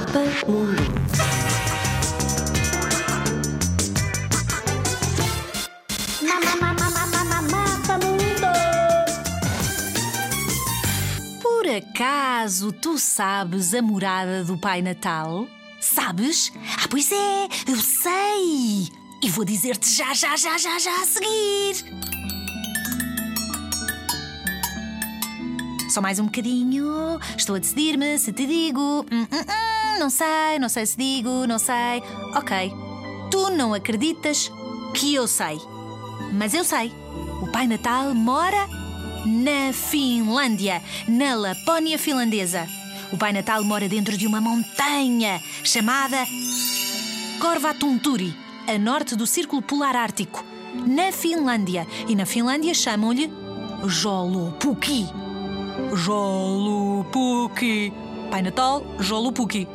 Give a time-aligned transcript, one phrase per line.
[0.00, 0.82] Mapa Mundo.
[7.50, 8.46] Mapa Mundo.
[11.42, 15.46] Por acaso tu sabes a morada do Pai Natal?
[15.78, 16.50] Sabes?
[16.82, 18.88] Ah, pois é, eu sei!
[19.22, 21.84] E vou dizer-te já, já, já, já, já a seguir!
[25.90, 27.18] Só mais um bocadinho.
[27.36, 29.04] Estou a decidir-me se te digo.
[29.10, 32.02] Hum, hum, hum, não sei, não sei se digo, não sei.
[32.34, 32.72] Ok.
[33.30, 34.50] Tu não acreditas
[34.94, 35.58] que eu sei.
[36.32, 36.92] Mas eu sei.
[37.42, 38.68] O Pai Natal mora
[39.26, 42.66] na Finlândia, na Lapónia finlandesa.
[43.12, 46.16] O Pai Natal mora dentro de uma montanha chamada
[47.40, 48.34] Korvatunturi,
[48.66, 50.44] a norte do Círculo Polar Ártico,
[50.86, 51.86] na Finlândia.
[52.08, 53.30] E na Finlândia chamam-lhe
[53.86, 55.06] Jolupuki.
[55.94, 57.92] Jolupuki.
[58.30, 59.66] Pai Natal, Jolupuki.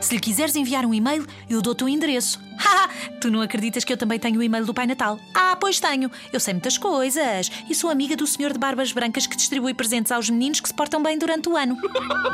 [0.00, 2.38] Se lhe quiseres enviar um e-mail, eu dou-te o endereço.
[2.58, 5.18] Haha, tu não acreditas que eu também tenho o e-mail do Pai Natal?
[5.34, 6.10] Ah, pois tenho.
[6.32, 7.50] Eu sei muitas coisas.
[7.68, 10.74] E sou amiga do senhor de barbas brancas que distribui presentes aos meninos que se
[10.74, 11.76] portam bem durante o ano.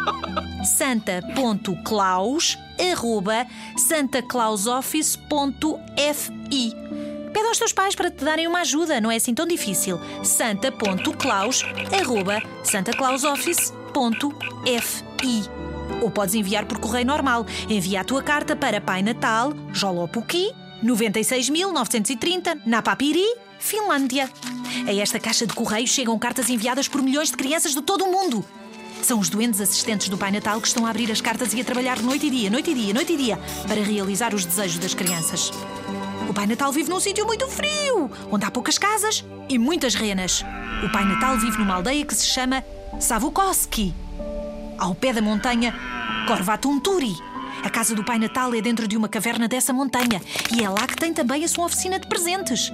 [0.76, 2.58] santa.claus
[2.92, 6.72] arroba santaclausoffice.fi
[7.32, 10.00] Pede aos teus pais para te darem uma ajuda, não é assim tão difícil.
[10.24, 11.62] santa.claus
[11.92, 13.77] arroba santaclausoffice.fi
[16.00, 17.46] Ou podes enviar por correio normal.
[17.68, 20.52] Envia a tua carta para Pai Natal, Jolopuki,
[20.84, 23.26] 96.930, Napapiri,
[23.58, 24.30] Finlândia.
[24.86, 28.12] A esta caixa de correio chegam cartas enviadas por milhões de crianças de todo o
[28.12, 28.44] mundo.
[29.02, 31.64] São os doentes assistentes do Pai Natal que estão a abrir as cartas e a
[31.64, 34.94] trabalhar noite e dia, noite e dia, noite e dia, para realizar os desejos das
[34.94, 35.50] crianças.
[36.28, 40.44] O Pai Natal vive num sítio muito frio, onde há poucas casas e muitas renas.
[40.84, 42.62] O Pai Natal vive numa aldeia que se chama
[43.00, 43.94] Savukoski,
[44.76, 45.72] ao pé da montanha
[46.26, 47.14] Korvatunturi.
[47.62, 50.20] A casa do Pai Natal é dentro de uma caverna dessa montanha
[50.54, 52.72] e é lá que tem também a sua oficina de presentes.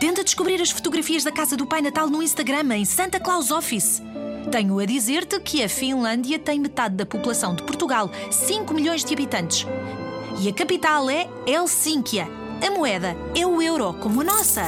[0.00, 4.02] Tenta descobrir as fotografias da casa do Pai Natal no Instagram em Santa Claus Office.
[4.50, 9.12] Tenho a dizer-te que a Finlândia tem metade da população de Portugal, 5 milhões de
[9.12, 9.66] habitantes.
[10.40, 12.28] E a capital é Helsínquia.
[12.66, 14.62] A moeda é o euro, como a nossa.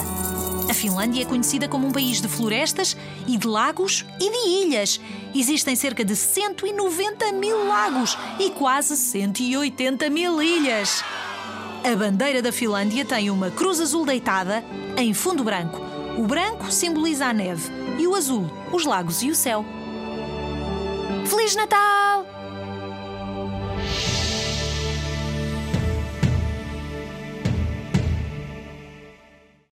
[0.69, 2.95] A Finlândia é conhecida como um país de florestas
[3.27, 5.01] e de lagos e de ilhas.
[5.35, 11.03] Existem cerca de 190 mil lagos e quase 180 mil ilhas.
[11.83, 14.63] A bandeira da Finlândia tem uma cruz azul deitada
[14.97, 15.81] em fundo branco.
[16.19, 19.65] O branco simboliza a neve e o azul, os lagos e o céu.
[21.25, 22.18] Feliz Natal!